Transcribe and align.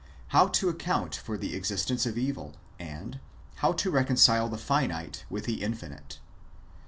How 0.29 0.47
to 0.47 0.67
account 0.67 1.13
for 1.15 1.37
the 1.37 1.53
existence 1.55 2.07
of 2.07 2.17
evil; 2.17 2.55
and, 2.79 3.19
How 3.57 3.71
to 3.73 3.91
recon 3.91 4.15
cile 4.15 4.49
the 4.49 4.57
finite 4.57 5.25
with 5.29 5.45
the 5.45 5.61
infinite. 5.61 6.17